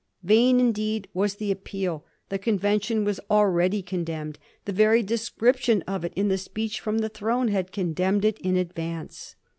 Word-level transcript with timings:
Vain, 0.23 0.59
indeed, 0.59 1.07
was 1.13 1.35
the 1.35 1.51
appeal; 1.51 2.03
the 2.29 2.39
conven 2.39 2.81
tion 2.81 3.05
was 3.05 3.19
already 3.29 3.83
condemned. 3.83 4.39
The 4.65 4.71
very 4.73 5.03
description 5.03 5.83
of 5.83 6.03
it 6.03 6.11
in 6.15 6.27
the 6.27 6.39
speech 6.39 6.79
from 6.79 6.97
the 6.97 7.07
throne 7.09 7.49
had 7.49 7.71
condemned 7.71 8.25
it 8.25 8.39
in 8.39 8.57
ad 8.57 8.73
vance. 8.73 9.35